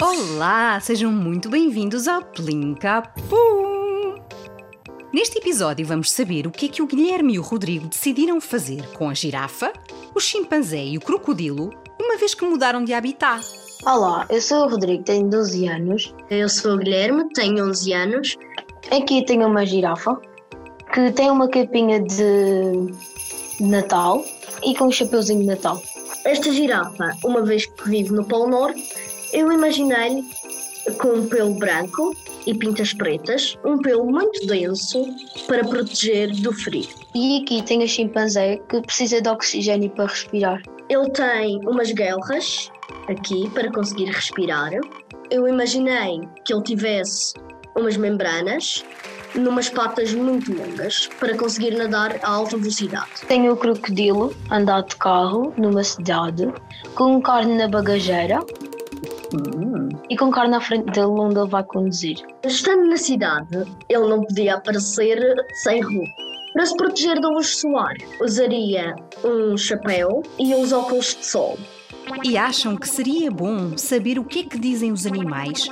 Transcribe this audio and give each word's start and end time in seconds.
Olá, 0.00 0.78
sejam 0.80 1.10
muito 1.10 1.48
bem-vindos 1.48 2.06
ao 2.06 2.22
Plinca 2.22 3.02
Pum! 3.28 4.14
Neste 5.12 5.38
episódio 5.38 5.84
vamos 5.84 6.12
saber 6.12 6.46
o 6.46 6.50
que 6.50 6.66
é 6.66 6.68
que 6.68 6.82
o 6.82 6.86
Guilherme 6.86 7.34
e 7.34 7.38
o 7.38 7.42
Rodrigo 7.42 7.88
decidiram 7.88 8.40
fazer 8.40 8.86
com 8.92 9.08
a 9.08 9.14
girafa, 9.14 9.72
o 10.14 10.20
chimpanzé 10.20 10.84
e 10.84 10.96
o 10.96 11.00
crocodilo, 11.00 11.70
uma 12.00 12.16
vez 12.16 12.34
que 12.34 12.44
mudaram 12.44 12.84
de 12.84 12.94
habitat. 12.94 13.44
Olá, 13.84 14.26
eu 14.30 14.40
sou 14.40 14.66
o 14.66 14.68
Rodrigo, 14.68 15.02
tenho 15.02 15.28
12 15.28 15.66
anos. 15.66 16.14
Eu 16.30 16.48
sou 16.48 16.74
o 16.74 16.78
Guilherme, 16.78 17.28
tenho 17.34 17.68
11 17.68 17.92
anos. 17.92 18.38
Aqui 18.90 19.24
tenho 19.24 19.48
uma 19.48 19.66
girafa 19.66 20.20
que 20.92 21.10
tem 21.12 21.30
uma 21.30 21.48
capinha 21.48 22.00
de 22.00 22.92
Natal 23.60 24.24
e 24.62 24.74
com 24.74 24.86
um 24.86 24.92
chapeuzinho 24.92 25.40
de 25.40 25.46
Natal. 25.46 25.82
Esta 26.24 26.52
girafa, 26.52 27.16
uma 27.24 27.42
vez 27.42 27.64
que 27.64 27.88
vive 27.88 28.12
no 28.12 28.24
Polo 28.24 28.48
Norte, 28.48 28.84
eu 29.32 29.50
imaginei-lhe 29.50 30.22
com 30.98 31.08
um 31.08 31.28
pelo 31.28 31.54
branco 31.54 32.14
e 32.46 32.54
pintas 32.54 32.92
pretas, 32.92 33.56
um 33.64 33.78
pelo 33.78 34.04
muito 34.04 34.46
denso 34.46 35.06
para 35.46 35.64
proteger 35.64 36.30
do 36.42 36.52
frio. 36.52 36.86
E 37.14 37.42
aqui 37.42 37.62
tenho 37.62 37.84
a 37.84 37.86
chimpanzé 37.86 38.58
que 38.68 38.82
precisa 38.82 39.22
de 39.22 39.28
oxigênio 39.28 39.88
para 39.90 40.06
respirar. 40.06 40.60
Ele 40.90 41.08
tem 41.10 41.58
umas 41.66 41.90
guelras 41.90 42.70
aqui 43.08 43.48
para 43.50 43.72
conseguir 43.72 44.10
respirar. 44.10 44.72
Eu 45.30 45.48
imaginei 45.48 46.20
que 46.44 46.52
ele 46.52 46.62
tivesse 46.62 47.34
umas 47.74 47.96
membranas 47.96 48.84
numas 49.34 49.68
patas 49.68 50.12
muito 50.12 50.52
longas 50.52 51.08
para 51.18 51.36
conseguir 51.36 51.76
nadar 51.76 52.18
a 52.22 52.28
alta 52.28 52.56
velocidade. 52.56 53.10
Tenho 53.26 53.52
o 53.52 53.56
crocodilo 53.56 54.34
andar 54.50 54.82
de 54.82 54.96
carro 54.96 55.52
numa 55.56 55.84
cidade 55.84 56.52
com 56.94 57.20
carne 57.20 57.56
na 57.56 57.68
bagageira 57.68 58.40
e 60.10 60.16
com 60.16 60.30
carne 60.30 60.56
à 60.56 60.60
frente 60.60 60.86
dele 60.92 61.06
onde 61.06 61.38
ele 61.38 61.48
vai 61.48 61.64
conduzir. 61.64 62.18
Estando 62.44 62.86
na 62.86 62.96
cidade, 62.96 63.64
ele 63.88 64.08
não 64.08 64.22
podia 64.22 64.54
aparecer 64.54 65.18
sem 65.62 65.80
roupa. 65.80 66.22
Para 66.52 66.66
se 66.66 66.76
proteger 66.76 67.18
da 67.18 67.30
luz 67.30 67.56
solar, 67.56 67.94
usaria 68.20 68.94
um 69.24 69.56
chapéu 69.56 70.22
e 70.38 70.54
uns 70.54 70.70
óculos 70.70 71.16
de 71.18 71.24
sol. 71.24 71.58
E 72.22 72.36
acham 72.36 72.76
que 72.76 72.86
seria 72.86 73.30
bom 73.30 73.76
saber 73.78 74.18
o 74.18 74.24
que 74.24 74.40
é 74.40 74.44
que 74.44 74.58
dizem 74.58 74.92
os 74.92 75.06
animais? 75.06 75.70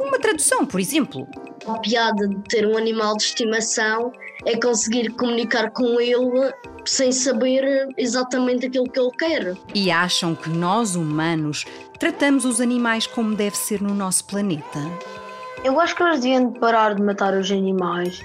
Uma 0.00 0.18
tradução, 0.18 0.64
por 0.64 0.80
exemplo. 0.80 1.28
A 1.66 1.78
piada 1.80 2.28
de 2.28 2.36
ter 2.48 2.66
um 2.66 2.76
animal 2.76 3.16
de 3.16 3.24
estimação 3.24 4.12
é 4.46 4.56
conseguir 4.56 5.10
comunicar 5.10 5.70
com 5.70 6.00
ele 6.00 6.52
sem 6.84 7.12
saber 7.12 7.88
exatamente 7.96 8.66
aquilo 8.66 8.88
que 8.88 8.98
ele 8.98 9.10
quer. 9.18 9.56
E 9.74 9.90
acham 9.90 10.34
que 10.34 10.48
nós, 10.48 10.96
humanos, 10.96 11.64
tratamos 11.98 12.44
os 12.44 12.60
animais 12.60 13.06
como 13.06 13.34
deve 13.34 13.56
ser 13.56 13.82
no 13.82 13.94
nosso 13.94 14.24
planeta? 14.24 14.78
Eu 15.64 15.78
acho 15.80 15.94
que 15.94 16.02
eles 16.02 16.20
deviam 16.20 16.52
parar 16.52 16.94
de 16.94 17.02
matar 17.02 17.34
os 17.34 17.50
animais 17.50 18.20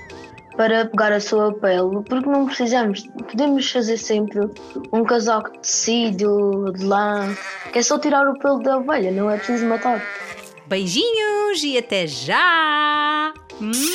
para 0.56 0.86
pegar 0.86 1.12
a 1.12 1.20
sua 1.20 1.52
pele, 1.54 2.04
porque 2.08 2.30
não 2.30 2.46
precisamos, 2.46 3.08
podemos 3.30 3.70
fazer 3.70 3.98
sempre 3.98 4.40
um 4.92 5.04
casaco 5.04 5.52
de 5.52 5.60
tecido, 5.60 6.72
de 6.74 6.86
lã, 6.86 7.36
que 7.72 7.80
é 7.80 7.82
só 7.82 7.98
tirar 7.98 8.28
o 8.28 8.38
pelo 8.38 8.60
da 8.60 8.78
ovelha, 8.78 9.12
não 9.12 9.30
é 9.30 9.38
preciso 9.38 9.66
matar. 9.66 10.02
Beijinhos 10.68 11.64
e 11.64 11.78
até 11.78 12.08
já! 12.08 13.34
Mua! 13.60 13.93